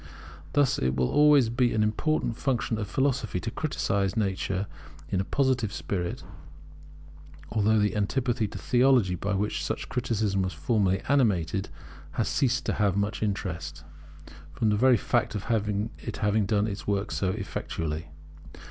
Thus 0.53 0.79
it 0.79 0.95
will 0.95 1.11
always 1.11 1.49
be 1.49 1.75
an 1.75 1.83
important 1.83 2.35
function 2.35 2.79
of 2.79 2.87
philosophy 2.87 3.39
to 3.41 3.51
criticize 3.51 4.17
nature 4.17 4.65
in 5.11 5.21
a 5.21 5.23
Positive 5.23 5.71
spirit, 5.71 6.23
although 7.51 7.77
the 7.77 7.95
antipathy 7.95 8.47
to 8.47 8.57
theology 8.57 9.13
by 9.13 9.35
which 9.35 9.63
such 9.63 9.89
criticism 9.89 10.41
was 10.41 10.53
formerly 10.53 11.03
animated 11.07 11.69
has 12.13 12.27
ceased 12.27 12.65
to 12.65 12.73
have 12.73 12.97
much 12.97 13.21
interest, 13.21 13.83
from 14.53 14.69
the 14.69 14.75
very 14.75 14.97
fact 14.97 15.35
of 15.35 15.43
having 15.43 15.91
done 16.47 16.65
its 16.65 16.87
work 16.87 17.11
so 17.11 17.29
effectually. 17.33 18.07